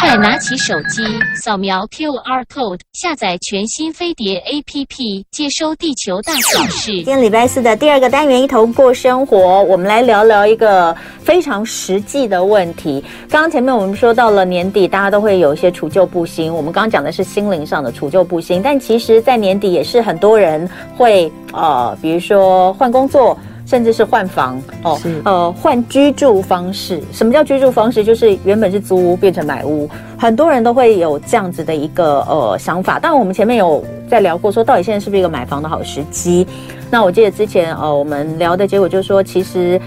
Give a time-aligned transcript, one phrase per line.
[0.00, 1.02] 快拿起手机，
[1.36, 6.92] 扫描 QR code，下载全新飞碟 APP，接收地球大小事。
[6.92, 13.02] 今天礼拜四的第二个单元，一同过生活，我们来聊聊一个非常实际的问题。
[13.28, 16.52] 刚刚前面我们说到了年底，大家都会有一些除旧布新。
[16.52, 23.38] 我们刚刚讲的是心灵上的除旧布新，但其实，在年底也是很多人会呃，比如说换工作。
[23.68, 27.02] 甚至是换房哦，呃，换居住方式。
[27.12, 28.02] 什么叫居住方式？
[28.02, 29.86] 就是原本是租屋变成买屋，
[30.18, 32.98] 很多人都会有这样子的一个呃想法。
[32.98, 36.46] 当然，我们前面有在聊过，说到底现在是不是一个买房的好时机？
[36.90, 39.78] 那我记得之前呃我们聊的结果就是说，其实。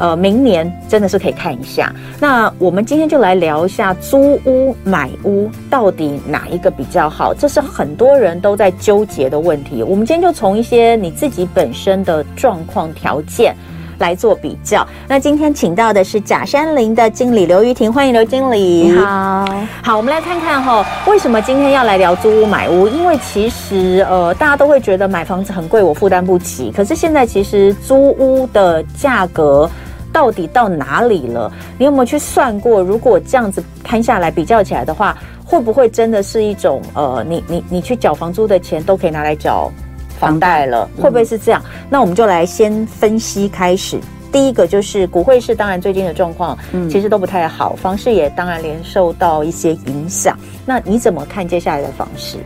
[0.00, 1.94] 呃，明年真的是可以看一下。
[2.18, 7.34] 那我们今天就来聊一下租屋买屋到底哪一个比较好？
[7.34, 9.82] 这是很多人都在纠结的问题。
[9.82, 13.54] 我们今天就从一些你自己本身的状况条件
[13.98, 14.86] 来做比较。
[15.06, 18.58] 那今天请到的是假山林的经理刘玉婷，欢迎刘经理。
[18.58, 19.44] 你好，
[19.82, 22.88] 好，我们来看看哈，为什么今天要来聊租屋买屋？
[22.88, 26.72] 因为其实呃，大家都会觉得买房子很贵，我负担不起。
[26.74, 29.70] 可是现在其实租屋的价格。
[30.12, 31.52] 到底到哪里了？
[31.78, 32.82] 你有没有去算过？
[32.82, 39.70] 如果这样子摊下来比较起来的话，会不会真的是一种呃，你你你去缴房租的钱都可以拿来缴
[40.18, 40.88] 房贷了？
[41.00, 41.62] 会不会是这样？
[41.88, 43.98] 那我们就来先分析开始。
[44.32, 46.56] 第一个就是股汇市，当然最近的状况
[46.88, 50.38] 其实都不太好，房市也当然连受到一些影响。
[50.64, 52.36] 那你怎么看接下来的房市？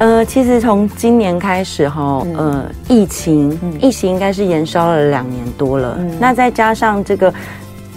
[0.00, 5.94] 呃，其实从今年开始哈，呃，疫情，疫情应该是延烧了两年多了。
[5.98, 7.32] 嗯、那再加上这个，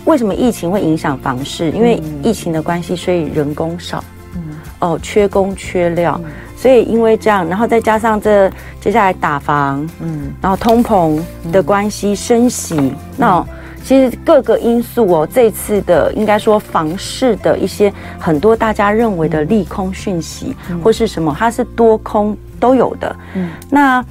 [0.04, 1.72] 为什么疫情会影响房市？
[1.72, 4.04] 因为疫情的关系，所以人工少，
[4.36, 4.42] 嗯，
[4.80, 11.18] 哦，缺工缺料，嗯、所以因为这样，然后再加上这接下来打房，嗯，然后通膨
[11.54, 13.46] 的关系升息，嗯、那。
[13.84, 23.16] 其实各个因素哦，这次的应该说房市的一些很多大家认为的利空讯息，嗯、或是什么，它是多空都有的。
[23.36, 24.04] 嗯，那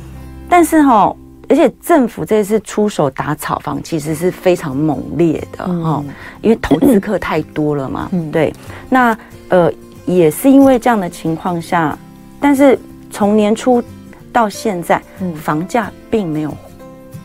[0.48, 1.16] 但是哈、哦，
[1.48, 8.08] 而且政府这次出手打炒房，其实是非常猛烈的哈、嗯，因为投资客太多了嘛。
[8.12, 8.52] 嗯，对。
[8.90, 9.16] 那
[9.48, 9.72] 呃，
[10.04, 11.98] 也是因为这样的情况下，
[12.38, 12.78] 但是
[13.10, 13.82] 从年初
[14.30, 16.54] 到现在，嗯，房价并没有。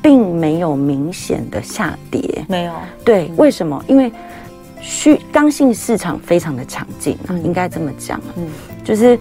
[0.07, 2.71] 并没有明显的下跌，没有。
[3.03, 3.83] 对，为什么？
[3.89, 4.09] 因为
[4.79, 8.31] 需刚性市场非常的强劲啊，应该这么讲啊。
[8.37, 8.47] 嗯，
[8.85, 9.19] 就是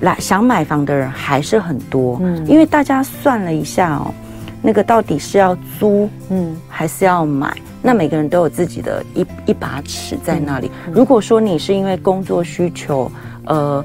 [0.00, 2.18] 来想买房的人还是很多。
[2.22, 4.14] 嗯，因为大家算了一下哦，
[4.62, 7.54] 那个到底是要租，嗯，还是要买？
[7.82, 10.70] 那每个人都有自己的一一把尺在那里。
[10.90, 13.12] 如果说你是因为工作需求，
[13.44, 13.84] 呃。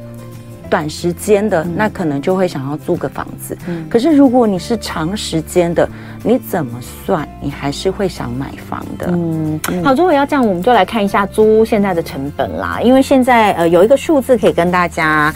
[0.70, 5.90] 短时间的那可能就会想要租个房子，嗯，可是如果你是长时间的，
[6.24, 9.60] 你怎么算，你还是会想买房的，嗯。
[9.84, 15.34] 好，如果要这样，我们就来看一下租屋现在的成本啦，因为现在呃有一个数字可以跟大家。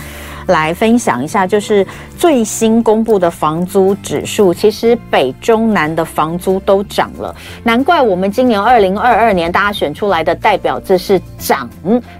[0.48, 1.86] 来分享一下，就是
[2.18, 7.34] 最新公布的房租指数，其实北中南的房租都涨了，
[7.64, 11.70] 难怪我们今年二零二二年大家选出来的代表字是涨，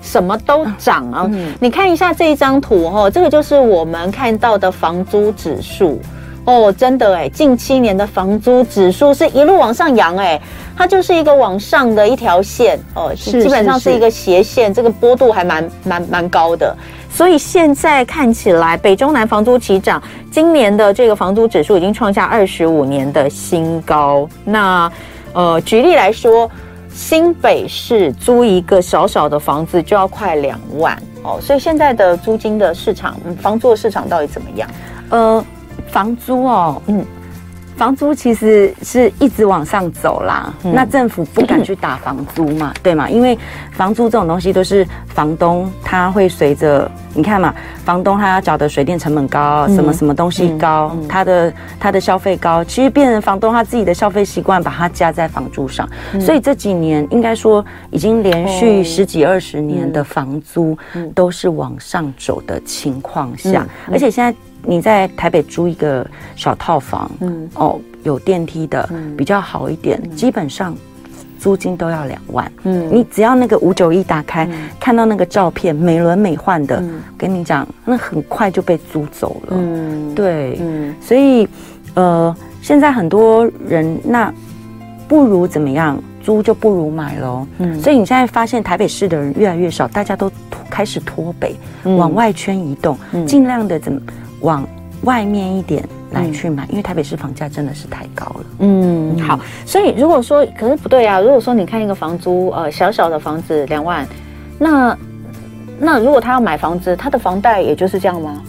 [0.02, 1.28] 什么都涨啊！
[1.32, 6.00] 嗯、你看一下这一张图哦，这个就是我们看到的房租指数。
[6.46, 10.38] 哦，真的哎，近七年的房租指数是一路往上扬哎，
[10.76, 12.78] 它就是一个往上的一条线。
[12.96, 13.94] 哦，基本上是。
[13.94, 16.76] 一个斜线，这个波度还蛮蛮蛮高的。
[17.14, 20.02] 所以现在看起来，北中南房租齐涨，
[20.32, 24.28] 今年的这个房租指数已经创下二十五年的新高。
[24.44, 24.92] 那，
[25.32, 26.50] 呃，举例来说，
[26.92, 31.38] 新北市租一个小小的房子就要快两万哦。
[31.40, 34.68] 所以现在的租金的市场，嗯房租的市场到底怎么样？
[35.10, 35.46] 呃，
[35.90, 37.06] 房租哦，嗯。
[37.84, 43.10] 房租其实是一直往上走啦，嗯、那政府不敢去打房租嘛，嗯、对吗？
[43.10, 43.38] 因为
[43.74, 60.78] 房租这种东西都是房东他会随着你看嘛，房东他要缴的水电成本高，嗯、什么什么东西高，他的他的消费高，其实变成房东他自己的消费习惯把它加在房租上，嗯、所以这几年应该说已经连续十几二十年的房租
[61.14, 64.34] 都是往上走的情况下，而且现在。
[64.66, 66.06] 你在台北租一个
[66.36, 70.76] 小套房，嗯，哦，有电梯的，嗯，比较好一点，基本上
[71.38, 74.48] 租金都要两万，嗯，你只要那个五九一打开，
[74.80, 76.82] 看到那个照片美轮美奂的，
[77.18, 81.48] 跟你讲，那很快就被租走了，嗯，对，嗯，所以，
[81.96, 84.34] 呃，现在很多人那
[85.08, 90.32] 不如怎么样，租就不如买喽，嗯，所以你现在发现台北市的人越来越少，大家都
[90.70, 94.02] 开始脱北，往外圈移动，尽量的怎么。
[94.44, 94.66] 往
[95.02, 98.46] 外面一点来去买，嗯、因为台北市房价真的是太高了。
[98.60, 104.08] 嗯，好，所以如果说可是不对啊，如果说你看一个房租，呃，小小的房子两万，
[104.58, 104.98] 那
[105.80, 108.42] 那如果他要买房子，他的房贷也就是这样吗？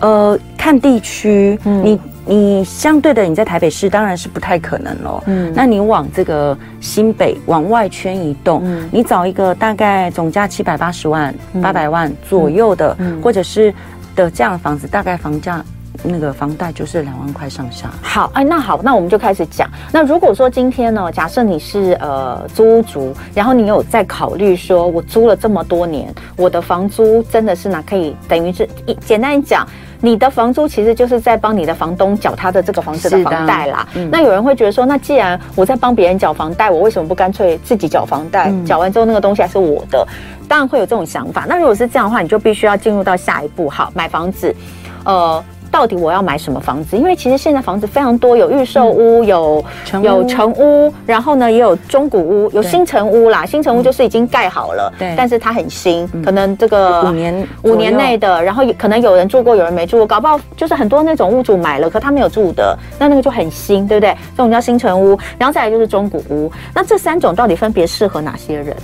[0.00, 5.22] 呃，看地区，嗯、你你相对的你在台北市当然是不太可能喽。
[5.26, 13.18] 嗯，那你往这个新北往外圈移动，嗯、你找一个大概总价七百八十万、八百、嗯、万左右的，嗯。
[13.18, 13.72] 嗯、或者是
[14.24, 15.64] 的这样的房子，大概房价
[16.02, 17.90] 那个房贷就是两万块上下。
[18.02, 19.68] 好，哎，那好，那我们就开始讲。
[19.92, 29.66] 那如果说今天呢，假设你是呃租屋族，然后你有在考虑说，我租了这么多年，我的房租真的是哪可以等于是一简单一讲。
[30.00, 33.86] 你的房租其实就是在帮你的房东缴他的这个房子的房贷啦。
[33.94, 38.52] 嗯、那有人会觉得说，那既然我在帮别人缴房贷，我为什么不干脆自己缴房贷？
[38.64, 40.06] 缴、嗯、完之后那个东西还是我的，
[40.48, 41.46] 当然会有这种想法。
[41.48, 44.54] 那如果是这样的话，你就必须要进入到下一步，好，买房子，
[45.04, 45.42] 呃。
[45.70, 46.96] 到底我要买什么房子？
[46.96, 49.64] 因为其实现在房子非常多，有预售屋，有
[50.02, 53.46] 有成屋，然后呢也有中古屋，有新城屋啦。
[53.46, 64.12] 新城屋就是已经盖好了，对，但是它很新，可能这个五年五年内的，然后可能有人住过，有人没住过，搞不好就是很多那种屋主买了，可他没有住的，那那个就很新，对不对？
[64.36, 66.50] 这种叫新城屋，然后再来就是中古屋。
[66.74, 68.76] 那这三种到底分别适合哪些人？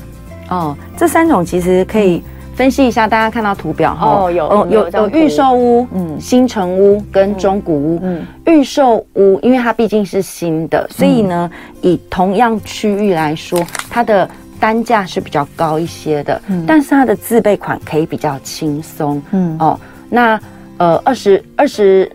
[0.51, 2.23] 哦，这三种其实可以。
[2.57, 11.51] 分析一下，大家看到图表哈，哦，有有有预售屋，嗯，新城屋跟中古屋，嗯，预售屋，因为它毕竟是新的，所以呢，
[11.83, 14.27] 以同样区域来说，它的
[14.59, 19.55] 单价是比较高一些的，嗯，但是它的自备款可以比较轻松，嗯。
[19.59, 20.41] 哦，那
[20.79, 22.11] 呃二十二十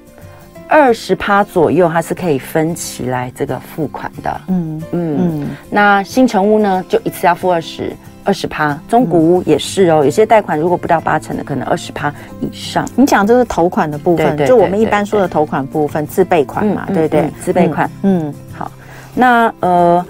[0.67, 4.81] 二十趴左右，它是可以分期来这个付款的，嗯。
[4.91, 7.95] 嗯嗯，那新城屋呢，就一次要付二十。
[8.23, 10.03] 二十趴，中古屋也是哦。
[10.03, 12.87] 有些贷款如果不到八成的，可能二十趴以上。
[12.95, 17.29] 你讲这是头款的部分，就我们一般说的头款部分，自备款嘛，对不对？
[17.39, 17.89] 自备款。
[18.03, 18.71] 嗯，好。
[19.13, 20.05] 那呃，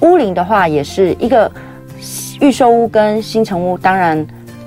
[0.00, 1.50] 屋龄的话，也是一个
[2.40, 4.26] 预售屋跟新城屋，当然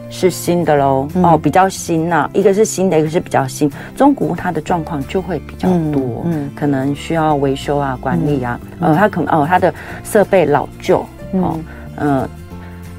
[0.10, 1.08] 是新的喽。
[1.24, 3.72] 哦，比较新呐，一个是新的，一个是比较新。
[3.96, 8.60] 中古屋它的状况就会比较多，嗯，可能需要维修啊、管理啊。
[8.80, 9.74] 呃，它可能哦，它的
[10.04, 11.60] 设备老旧，哦。
[11.96, 12.30] 呃，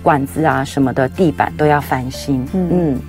[0.03, 2.47] 管子啊什么的，地板都要翻新。
[2.53, 3.01] 嗯，嗯，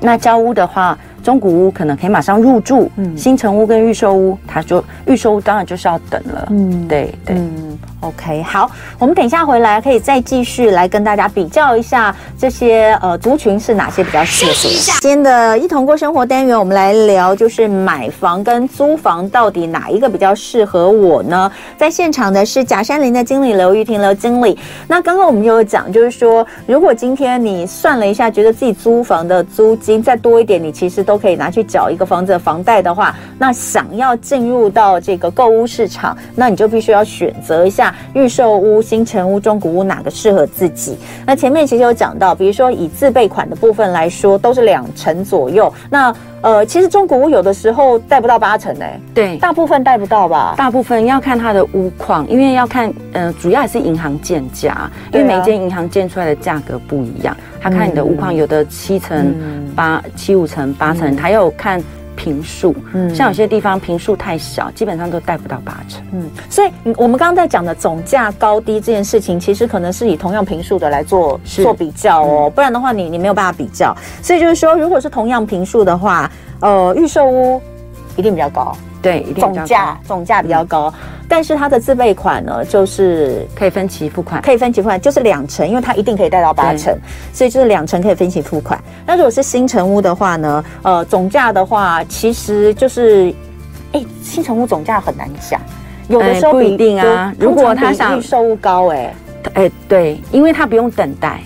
[0.00, 2.90] 那交屋的话，中古屋可能可以马上入住。
[2.96, 6.46] 嗯，新城屋跟预售屋，它就预售屋当然就是要等了。
[6.50, 7.36] 嗯，对对。
[7.36, 14.52] 嗯 OK，好，我们等一下回来可以再继续来跟大家比较一下这些呃族群是哪些比较适合。
[15.00, 21.50] 今天的一同过生活单元，我们来聊就是买房跟租房到底哪一个比较适合我呢？
[21.76, 24.56] 在现场的是甲山林的经理刘玉婷刘经理。
[24.86, 37.87] 那刚刚我们就有讲，就是说如果今天你算了一下，觉得自己租房的租金再多一点，你其实都可以拿去缴一个房子的房贷的话，那想要进入到这个购物市场，那你就必须要选择一下。
[38.14, 40.96] 预售屋、新城屋、中古屋哪个适合自己？
[41.26, 45.72] 那前面其实有讲到，比如说以自备款的部分来说，都是两成左右。
[45.90, 50.54] 那呃，其实中古屋有的时候贷不到八成哎，对，大部分贷不到吧？
[50.56, 59.34] 大部分要看它的屋况，因为要看呃，主要还是银行建价，因为每间银行建出来的价格不一样，他看你的屋况，有的七成、
[59.74, 61.82] 八七五成、八成，他又看。
[62.18, 73.96] 坪数，嗯，像有些地方平数太小，基本上都带不到八成，嗯，所以我们刚刚在讲的总价高低这件事情，其实可能是以同样平数的来做做比较哦，嗯、不然的话你，你你没有办法比较。
[74.20, 76.28] 所以就是说，如果是同样平数的话，
[76.60, 77.62] 呃，预售屋
[78.16, 78.76] 一定比较高。
[79.00, 86.96] 对，总价总价比较高，嗯、但是它的自备款呢，就是可以分期付款，可以分期付款，就是两成，因为它一定可以贷到八成，
[87.32, 88.78] 所以就是两成可以分期付款。
[89.06, 93.32] 那如果是新城屋的话呢，呃，总价的话，其实就是，
[93.92, 95.60] 哎，新城屋总价很难讲，
[96.08, 97.32] 有的时候不一定啊。
[97.38, 99.14] 如果他想预售屋高，哎，
[99.54, 101.40] 哎，对，因为他不用等待。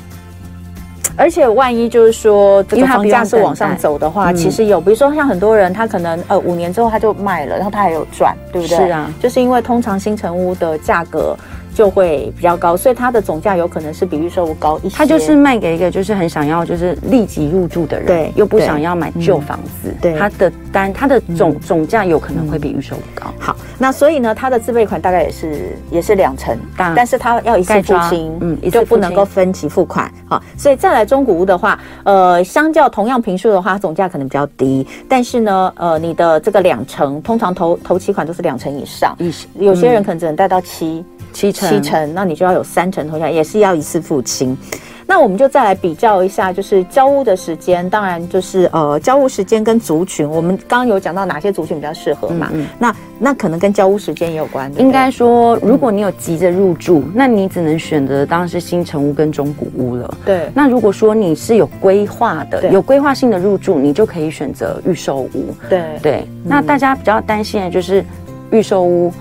[1.17, 8.77] 而且万一就是说，这个房价是往上走的话，其实有，比如说像很多人，他可能呃五年之后他就卖了，然后他还有赚，对不对？
[8.77, 11.37] 是啊，就是因为通常新城屋的价格。
[11.75, 14.97] 就会比较高，所以它的总价有可能是比预售屋高一些。
[14.97, 23.33] 它就是卖给一个就是很想要就是立即入住的人，对，又不想要买旧房子，对，它的单它的总总价有可能会比预售屋高。
[23.39, 30.13] 好，那所以呢，它的自备款大概也是也是两成，但是它要一次付清，嗯，就不能够分期付款。
[30.29, 39.17] 好，所以再来中古屋的话，呃，相较同样平数的话，总价可能比较低，但是呢，呃，你的这个两成，通常头头期款都是两成以上，
[39.55, 41.05] 有些人可能只能贷到七。
[41.33, 44.57] 七成，七成，那你就要有三成投下，也是要一次付清。
[45.05, 52.49] 那我们就再来比较一下，就是交屋的时间，当然就是呃交屋时间跟族群，我们刚刚有讲到哪些族群比较适合嘛？
[52.53, 54.73] 嗯，嗯，那那可能跟交屋时间也有关。
[54.79, 60.15] 应该说，如果你有急着入住，嗯，那你只能选择当然是新城屋跟中古屋了。
[60.25, 60.49] 对。
[60.55, 65.55] 那如果说你是有规划的，有规划性的入住，你就可以选择预售屋。
[65.69, 66.29] 对对。
[66.43, 68.03] 那大家比较担心的就是
[68.51, 69.13] 预售屋。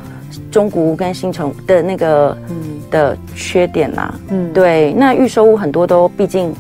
[0.52, 2.38] 中古屋跟新城的那个
[2.90, 6.54] 的缺点啦，嗯，对，那预售屋很多都毕竟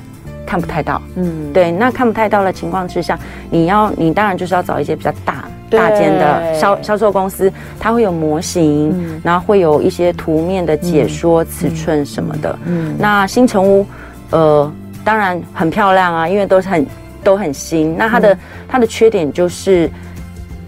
[0.45, 3.17] 看不太到，嗯，对，那看不太到的情况之下，
[3.49, 13.85] 你要你当然就是要找一些比较大大间的销销售公司，它会有模型，嗯，然后会有一些图面的解说尺寸什么的，嗯，那新城屋，
[14.31, 14.71] 呃，
[15.03, 16.85] 当然很漂亮啊，因为都是很
[17.23, 18.37] 都很新，那它的
[18.67, 19.89] 它的缺点就是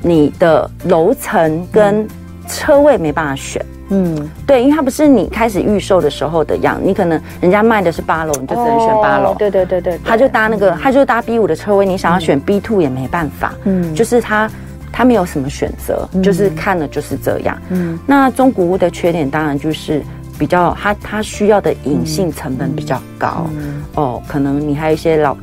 [0.01, 2.07] 你的楼层跟
[2.47, 14.49] 车位没办法选，嗯，对，因为它不是你开始预售的时候的样，你可能人家卖的是八楼，你就只能选八楼，哦，对对对对，他就搭那个，他就搭 B 五的车位，你想要选 B two 也没办法，嗯，就是他
[14.91, 20.01] 他没有什么选择，就是看了就是这样，嗯，那中古屋的缺点当然就是
[20.37, 23.47] 比较，它它需要的隐性成本比较高，
[23.95, 25.37] 哦，可能你还有一些老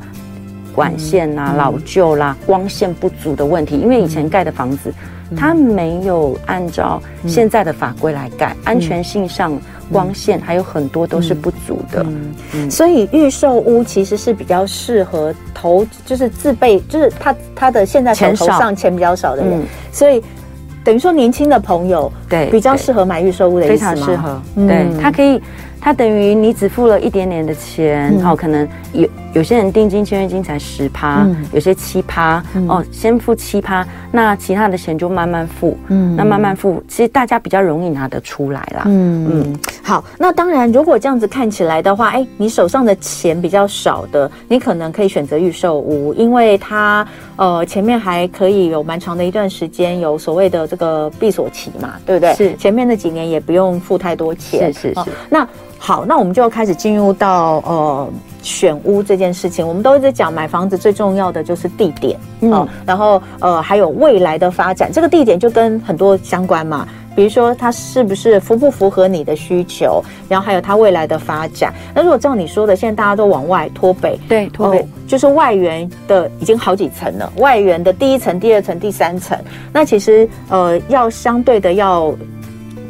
[0.73, 4.93] 管线啊、老旧啦、光线不足的问题，因为以前盖的房子。
[5.35, 9.57] 它没有按照现在的法规来盖，嗯、安全性上、
[9.91, 12.03] 光线还有很多都是不足的。
[12.03, 12.33] 嗯。
[12.53, 20.21] 嗯、所以预售屋其实是比较适合投，就是自备，就是他他的现在手头上钱比较少的人，嗯、所以
[20.83, 23.91] 等于说年轻的朋友对比较适合买预售屋的意思吗？
[23.91, 25.41] 非常适合，对，他可以。
[25.83, 39.29] 他等于你只付了一点点的钱，嗯、哦，可能有有些人定金、签约金才十趴，嗯、有些七趴，嗯、哦，先付七趴，那其他的钱就慢慢付，嗯，那慢慢付，其实大家比较容易拿得出来啦，嗯。
[39.31, 39.59] 嗯。
[39.83, 52.33] 好，那当然，如果这样子看起来的话，哎，你手上的钱比较少的，你可能可以选择预售屋，因为它呃前面还可以有蛮长的一段时间有所谓的这个闭锁期嘛，对不对？
[52.35, 54.99] 是，前面那几年也不用付太多钱，是是是。
[54.99, 55.47] 哦、那
[55.83, 58.07] 好，那我们就要开始进入到呃
[58.43, 59.67] 选屋这件事情。
[59.67, 66.87] 我们都一直讲买房子最重要的就是地点，嗯、哦，然后呃还有未来的发展，这个地点就跟很多相关嘛。
[67.15, 71.73] 比如说它是不是符不符合你的需求，然后还有它未来的发展。
[71.95, 79.35] 那如果照你说的，现在大家都往外脱北，对，脱北、呃、就是外缘的已经好几层了，外缘的第一层、第二层、第三层。
[79.73, 82.13] 那其实呃要相对的要。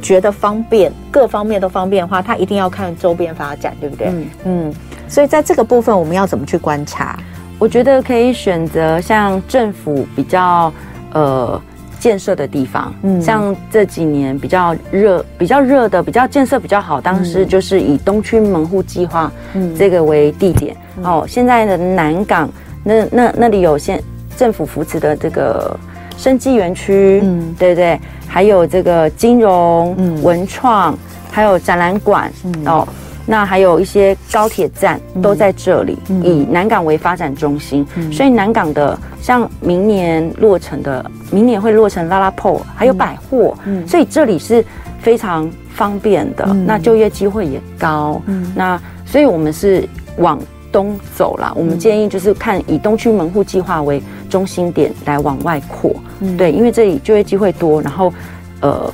[0.02, 4.08] 觉得方便，各方面都方便的话，他一定要看周边发展，对不对？
[4.08, 4.74] 嗯嗯。
[5.08, 7.18] 所以在这个部分，我们要怎么去观察？
[7.60, 10.74] 我觉得可以选择像政府比较
[11.14, 11.62] 呃
[12.00, 19.32] 建设的地方，嗯，像这几年比较热、比较热的、比较建设比较好，当时就是以东区门户计划
[19.78, 20.76] 这个为地点。
[20.98, 22.50] 嗯、哦，现在的南港
[22.84, 24.02] 那那那里有现
[24.36, 25.80] 政府扶持的这个。
[26.22, 30.96] 生技园区，嗯，对对，还有这个金融、嗯、文创，
[31.32, 32.88] 还有展览馆，嗯、哦，
[33.26, 44.64] 那还有一些高铁站都在这里，嗯、以南港为发展中心，嗯、所以南港的像明年落成的，明年会落成 LaLaport，还有百货，嗯，所以这里是
[45.00, 50.40] 非常方便的，嗯、那就业机会也高，嗯，那所以我们是往。
[50.72, 58.14] 东走了，我们建议就是看以东区门户计划为中心点来往外扩，嗯、对，因为这里就业机会多，然后
[58.62, 58.94] 呃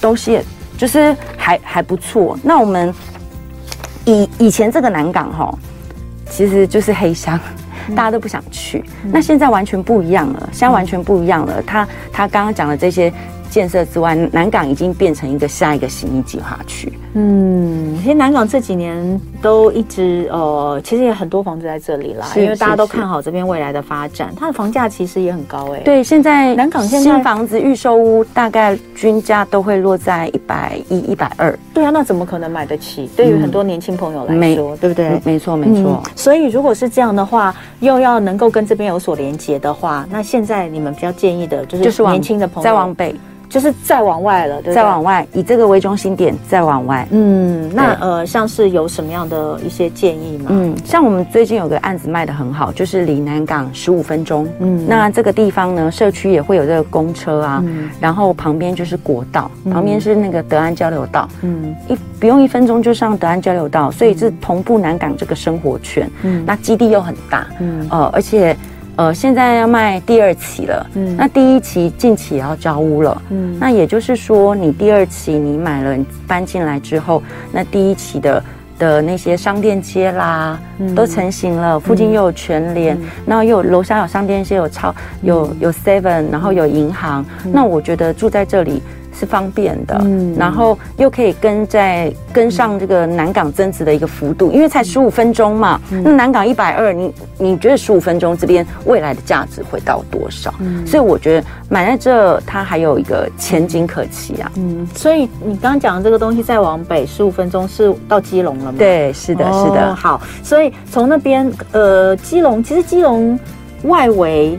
[0.00, 0.44] 东西也
[0.78, 2.38] 就是还还不错。
[2.42, 2.94] 那我们
[4.04, 5.58] 以以前这个南港哈，
[6.30, 7.38] 其实就是黑箱，
[7.96, 8.84] 大家都不想去。
[9.04, 11.62] 嗯、那现在完全不一样了，现在完全不一样了。
[11.62, 13.12] 他他刚刚讲的这些。
[13.50, 16.92] 建设之外，南港已经变成一个下一个新一计划区。
[17.16, 24.32] 嗯，其实南港这几年都一直呃，其实也很多房子在这里啦，因为大家都看好这边未来的发展。
[24.36, 25.84] 它的房价其实也很高哎、欸。
[25.84, 31.56] 对，现在南港现在新房子预售屋大概均价都会落在一百一、一百二。
[31.72, 33.08] 对啊，那怎么可能买得起？
[33.16, 35.20] 对于很多年轻朋友来说，嗯、对不对？
[35.24, 36.10] 没错，没错、嗯。
[36.16, 43.14] 所以如果是这样的话，又要能够跟这边有所连接的话，那现在你们比较建议的就是年轻的朋友再往北。
[43.46, 47.03] 就是再往外了，对对，再往外，以这个为中心点再往外。
[47.10, 50.46] 嗯，那呃，像是有什么样的一些建议吗？
[50.48, 54.48] 嗯，像我们最近有个案子卖的很好，就是离南港十五分钟。
[54.60, 61.28] 嗯，那这个地方呢，社区也会有这个公车啊，嗯、然后旁边就是国道，嗯、旁边是那个德安交流道。
[61.42, 66.10] 嗯，一不用一分钟就上德安交流道，所以是同步南港这个生活圈。
[66.22, 67.46] 嗯，那基地又很大。
[67.60, 68.56] 嗯，呃，而且。
[68.96, 78.44] 呃，现在要卖第二期了，嗯，那第一期近期也要交屋了，嗯，那也就是说，你第二期你买了，你搬进来之后，那第一期的
[78.78, 88.82] 的那些商店街啦，嗯、都成型了，附近又有全联，嗯、然后又有楼下有商店街，有超有有 Seven，然后有银行，嗯、那我觉得住在这里。
[89.14, 100.52] 是方便的，嗯，然后又可以跟在跟上这个南港增值的一个幅度，因为才十五分钟嘛，嗯、那南港一百二，你你觉得十五分钟这边未来的价值会到多少？
[100.60, 104.50] 嗯，所以我觉得买在这，它还有一个前景可期啊。
[104.56, 108.74] 嗯，所以你刚刚讲的这个东西再往北十五分钟是到基隆了吗？
[108.78, 109.90] 对，是的，是的。
[109.90, 113.38] 哦、好，所以从那边呃，基隆其实基隆
[113.84, 114.58] 外围。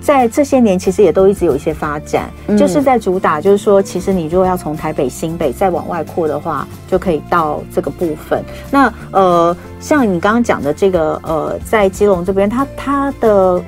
[0.00, 8.42] 在这些年，其实也都一直有一些发展，嗯、就是在主打，就是说，其实你如果要从台北、新北再往外扩的话，就可以到这个部分。
[8.70, 13.62] 那呃，像你刚刚讲的这个呃，在基隆这边，它它的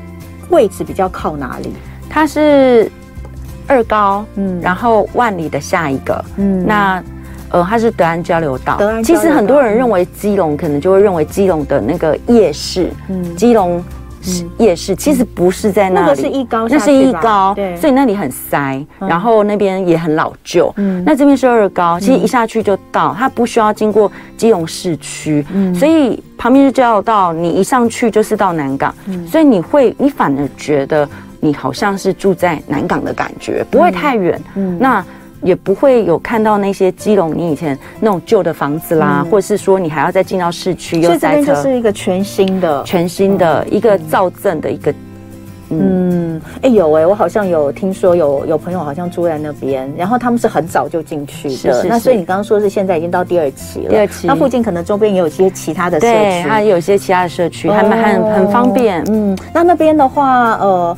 [0.49, 1.73] 位置比较靠哪里？
[2.09, 2.91] 它是
[3.67, 7.05] 二高，嗯，然后万里的下一个，嗯，那
[7.51, 8.77] 呃，它是德安交流道。
[8.79, 9.21] 德安交流道。
[9.21, 13.85] 其实很多人认为基隆，可能就会认为基隆的那个夜市，嗯，基隆。
[14.59, 20.73] 夜市其实不是在那里，那是一高，那是一高，对，所以那里很塞，然后那边也很老旧。
[20.76, 31.09] 嗯，那这边是二高，其实一下去就到，它不需要经过基隆市区，嗯，所以旁边就交流道，你一上去就是到南港，嗯，所以你会，你反而觉得
[31.41, 35.05] 你好像是住在南港的感觉，不会太远，嗯，那。
[35.43, 41.21] 也不会有看到那些基隆你以前那种旧的房子啦，嗯、或者是说你还要再进到市区又塞车。
[41.21, 44.95] 这边就是一个全新的、全新的一个造镇的一个。
[45.75, 51.55] 嗯，哎、有哎、欸，我好像有听说有有朋友好像住在那边，然后他们是很早就进去的。
[51.57, 53.89] 是是是，那所以你刚刚说是现在已经到第二期了。
[53.89, 59.03] 第二期，那附近可能周边也有一些其他的社区，对，它有一些其他的社区，还蛮很很方便。
[59.11, 60.97] 嗯，那那边的话，呃。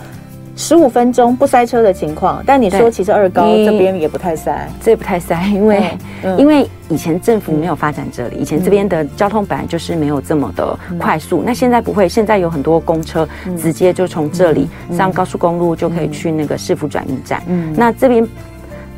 [0.56, 5.90] 十五分钟不塞车的情况，但你说其实二高这边也不太塞，这也不太塞，因为、
[6.22, 13.28] 嗯、因为以前政府没有发展这里，以前这边的交通本来就是没有这么的快速，嗯、那现在不会，现在有很多公车
[13.60, 18.26] 直接就从这里上高速公路就可以去那个市府转运站，嗯，那这边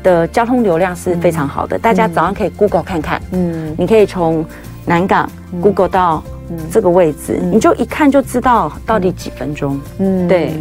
[0.03, 4.45] 的交通流量是非常好的，嗯、大家早上可以 Google 看看，嗯，你可以从
[4.85, 5.27] 南港
[5.61, 6.23] Google 到。
[6.71, 9.79] 这个位置，你就一看就知道到底几分钟。
[9.99, 10.53] 嗯，对。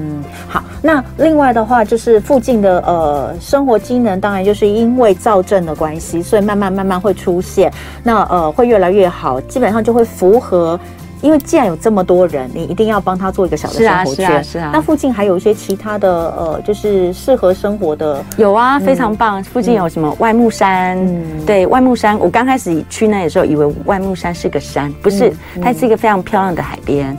[0.49, 10.79] 好，那另外的话，就是附近的呃生活机能，当然就是因为造症的关系，所以慢慢慢慢会出现，那呃会越来越好，基本上就会符合。
[11.23, 14.15] 因为既然有这么多人，你一定要帮他做一个小的生活圈。
[14.15, 14.71] 是啊，是啊，是啊。
[14.73, 18.23] 那附近还有一些其他的呃，就是适合生活的。
[18.37, 19.43] 有啊，非常棒。
[19.45, 20.97] 附近有什么外木山？
[20.99, 22.19] 嗯，对，外木山。
[22.19, 27.17] 我刚开始去那里的时候，以为外木山是个山，不是，它是一个非常漂亮的海边。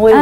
[0.00, 0.20] 我以为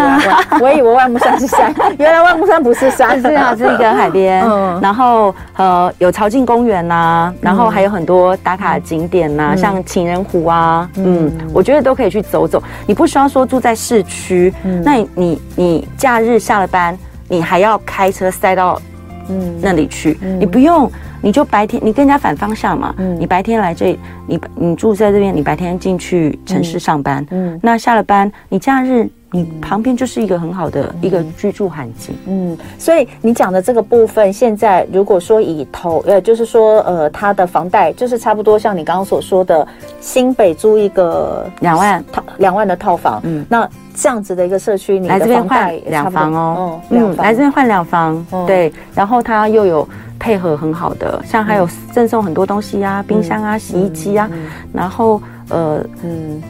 [0.61, 4.43] 我以为万木山是山，原来万木山不是山，是啊，是一个海边。
[4.45, 12.63] 嗯，然后呃有潮境公园呐，然后还有很多打卡景点呐，像情人湖啊，嗯，我觉得都可以去走走。
[12.87, 18.81] 你不需要说住在市区，那你你你假日下了班，你还要开车塞到
[19.29, 19.59] 嗯。
[19.61, 29.09] 那里去，你不用，你就白天你跟人家反方向嘛，你白天来这，你你住在这边，你白天进去城市上班，嗯，那下了班你假日。
[29.31, 39.67] 你旁边就是一个很好的一个居住环境，嗯，所以你讲的这个部分，现在如果说以投，呃，就是说，呃，他的房贷就是差不多像你刚刚所说的，
[40.01, 42.03] 新北租一个两万。
[42.11, 49.87] 套两万的套房，嗯，那这样子的一个社区，你来这边换两房哦，嗯，来这边换两房，对，然后他又有
[50.19, 54.31] 配合很好的，像还有赠送很多东西啊，冰箱啊，洗衣机啊，
[54.73, 56.41] 然后呃，嗯，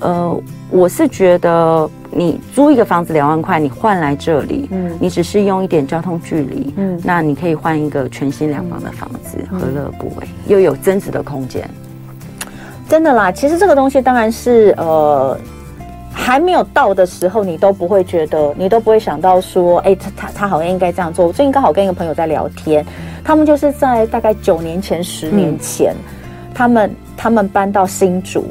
[0.00, 0.40] 呃。
[0.70, 10.28] 我是觉得，你租一个房子两万块，你换来这里，嗯，你只是用一点交通距离，嗯，那你可以换一个全新两房的房子，何乐不为？
[10.46, 11.66] 又有增值的空间，
[12.86, 13.32] 真的啦。
[13.32, 15.34] 其实这个东西当然是，呃，
[16.12, 21.26] 还没有到的时候，你都不会觉得，你都不会想到说，哎，他他他好像应该这样做。
[21.26, 22.84] 我最近刚好跟一个朋友在聊天，
[23.24, 28.44] 他们就是在大概九年前、十年前，嗯、他们他们搬到新竹。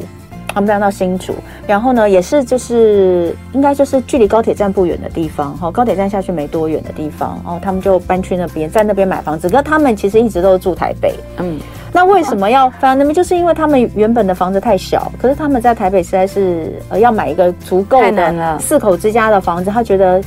[0.57, 1.35] 他们搬到新竹，
[1.67, 9.47] 然后呢，也是就是应该就是距离高铁站不远的地方，哈，高铁站下去没多远的地方，哦，他们就搬去那边，在那边买房子。
[9.47, 11.59] 可是他们其实一直都是住台北，嗯，
[11.93, 13.13] 那为什么要搬那边？
[13.13, 20.19] 就是因为他们原本的房子太小，可是他们在台北实在是呃要买一个足够的四口之家的房子，他觉得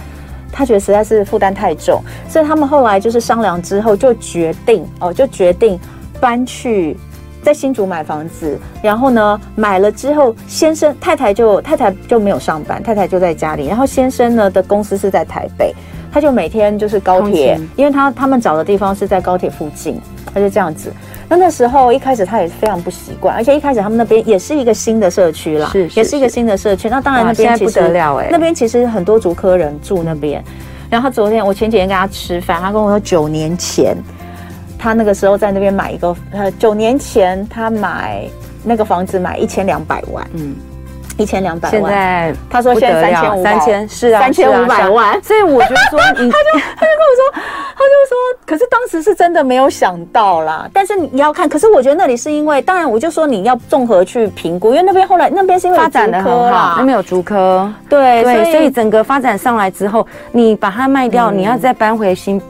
[0.52, 5.76] 他觉得实在是负担太重，所以他们后来就是商量之后就决定哦，就决定
[6.20, 6.96] 搬去。
[7.42, 15.74] 在新竹买房子，然后呢，买了之后，先生太太就太太就没有上班，太太就在家里，然后先生呢的公司是在台北，
[16.12, 20.00] 他就每天就是高铁，因为他他们找的地方是在高铁附近，
[20.34, 20.92] 他就这样子，
[21.28, 26.88] 那那时候一开始他也非常不习惯，而且一开始他们那边也是一个新的社区啦，也是一个新的社区。
[26.88, 30.42] 那当然那边不得了哎，那边其实很多竹科人住那边。
[30.90, 33.96] 然后他昨天我前几天跟他吃饭，他跟我说九年前
[34.80, 38.26] 他那个时候在那边买一个，呃，九年前他买
[38.64, 40.56] 那个房子买一千两百万，嗯。
[41.18, 48.16] 一千两百万，现在他说现在三千五百，三千是啊，三千五百万， 所以我就说你，他就他就跟我说，他就说，
[48.46, 50.66] 可是当时是真的没有想到啦。
[50.72, 62.40] 但是你要看，可是我觉得那里是因为，当然我就说你要综合去评估，因为那边后来那边是因为发展的很好，那边有竹科，对对，所以整个发展上来之后，你把它卖掉，你要再搬回新。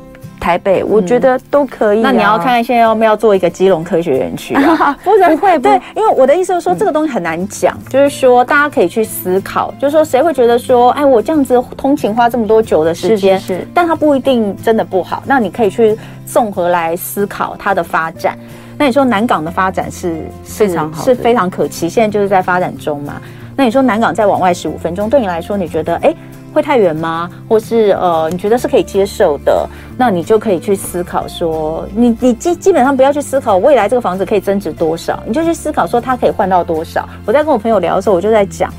[0.41, 2.03] 台北，我觉得都可以、啊嗯。
[2.03, 4.99] 那你要看看现在要不要做一个基隆科学园区啊？
[5.05, 15.23] 不会，不对，因为我的意思是说，这个东西很难讲，嗯、就是说大家可以去思考，就是说谁会觉得说，哎，我这样子通勤花这么多久的时间，是，是，是，但它不一定真的不好。
[15.27, 18.37] 那你可以去综合来思考它的发展。
[18.79, 23.21] 那你说南港的发展是非常好，是非常可期，现在就是在发展中嘛。
[23.55, 26.15] 那你说南港再往外十五分钟，对你来说，你觉得哎？
[26.53, 27.31] 会太远吗？
[27.49, 29.69] 或是呃，你觉得是可以接受的？
[29.97, 37.09] 那你就可以去思考说，你你基基本上不要去思考未来这个房子可以增值多少，你就去思考说它可以换到多少。
[37.27, 38.73] 我在跟我朋友聊的时候，我就在讲，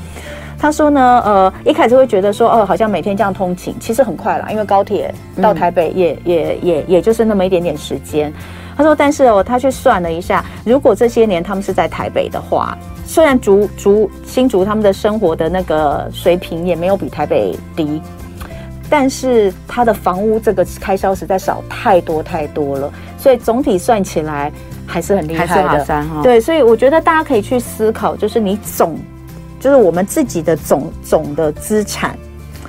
[0.58, 8.32] 他说呢，呃，一开始会觉得说，哦、呃，好像每天这样通勤，其实很快啦，因为高铁到台北也、嗯、也也也就是那么一点点时间。
[8.76, 12.76] 他说，但是哦，他去算了一下，如果这些年他们是在台北的话。
[13.04, 18.00] 虽然竹竹新竹他们的生活的那个水平也没有比台北低，
[18.88, 24.50] 但是他的房屋这个开销实在少太多太多了，所以总体算起来
[24.86, 25.86] 还是很厉害的。
[26.22, 28.98] 对，所以我觉得大家可以去思考，就是你总，
[29.60, 32.16] 就是我们自己的总总的资产。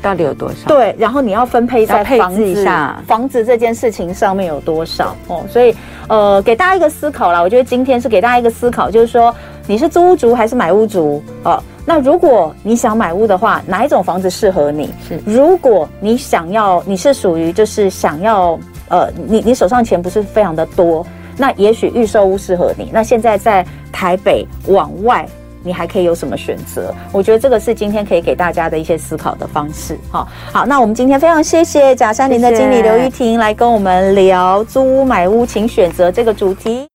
[0.02, 0.67] 到底有多少？
[0.67, 5.46] 对，然后你要分配在房子一下，房子这件事情上面有多少哦？
[5.50, 5.74] 所以
[6.10, 7.41] 呃，给大家一个思考啦。
[7.41, 9.34] 我觉得今天是给大家一个思考，就是说
[9.67, 11.62] 你是租屋族还是买屋族哦？
[11.86, 14.89] 那如果你想买屋的话，哪一种房子适合你？
[15.08, 21.06] 是，如果你想要，你是属于就是想要呃，你你手上钱不是非常的多，
[21.38, 22.89] 那也许预售屋适合你。
[22.93, 25.28] 那现在在台北往外。
[25.65, 26.93] 你还可以有什么选择？
[27.13, 29.97] 我觉得这个是今天可以给大家的一些思考的方式。
[30.12, 36.86] 好，好，那我们今天非常谢谢假山林的经理刘玉婷来跟我们聊租屋买屋，请选择这个主题。